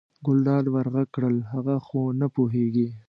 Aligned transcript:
ګلداد 0.25 0.65
ور 0.73 0.87
غږ 0.93 1.07
کړل 1.15 1.35
هغه 1.51 1.75
خو 1.85 2.01
نه 2.19 2.27
پوهېږي. 2.35 2.87